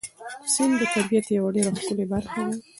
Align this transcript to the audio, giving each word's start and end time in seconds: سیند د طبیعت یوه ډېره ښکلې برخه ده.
سیند 0.53 0.73
د 0.79 0.81
طبیعت 0.93 1.25
یوه 1.37 1.49
ډېره 1.55 1.71
ښکلې 1.79 2.05
برخه 2.13 2.39
ده. 2.47 2.55